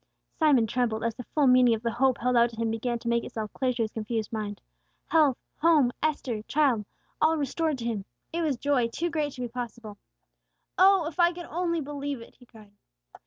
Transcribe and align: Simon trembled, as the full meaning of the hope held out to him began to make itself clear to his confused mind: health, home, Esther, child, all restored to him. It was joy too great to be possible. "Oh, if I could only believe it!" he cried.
Simon 0.33 0.65
trembled, 0.65 1.03
as 1.03 1.13
the 1.13 1.25
full 1.25 1.45
meaning 1.45 1.75
of 1.75 1.83
the 1.83 1.91
hope 1.91 2.17
held 2.17 2.35
out 2.35 2.49
to 2.49 2.55
him 2.55 2.71
began 2.71 2.97
to 2.97 3.07
make 3.07 3.23
itself 3.23 3.53
clear 3.53 3.71
to 3.73 3.83
his 3.83 3.91
confused 3.91 4.33
mind: 4.33 4.59
health, 5.05 5.37
home, 5.59 5.91
Esther, 6.01 6.41
child, 6.47 6.85
all 7.21 7.37
restored 7.37 7.77
to 7.77 7.85
him. 7.85 8.05
It 8.33 8.41
was 8.41 8.57
joy 8.57 8.87
too 8.87 9.11
great 9.11 9.33
to 9.33 9.41
be 9.41 9.47
possible. 9.47 9.99
"Oh, 10.75 11.05
if 11.05 11.19
I 11.19 11.31
could 11.31 11.45
only 11.45 11.81
believe 11.81 12.19
it!" 12.19 12.33
he 12.37 12.47
cried. 12.47 12.73